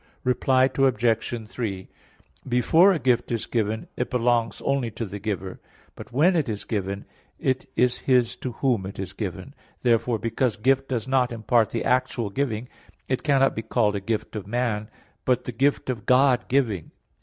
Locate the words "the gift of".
15.43-16.07